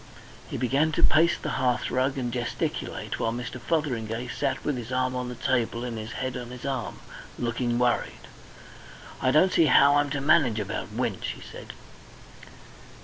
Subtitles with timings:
[0.49, 3.61] He began to pace the hearthrug and gesticulate, while Mr.
[3.61, 7.01] Fotheringay sat with his arm on the table and his head on his arm,
[7.37, 8.27] looking worried.
[9.21, 11.73] "I don't see how I'm to manage about Winch," he said.